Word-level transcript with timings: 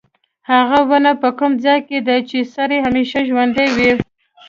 هغه 0.51 0.79
ونه 0.89 1.11
په 1.21 1.29
کوم 1.39 1.51
ځای 1.65 1.79
کې 1.87 1.97
ده 2.07 2.15
چې 2.29 2.37
سړی 2.55 2.77
همیشه 2.85 3.17
ژوندی 3.29 3.67
وي. 3.77 3.91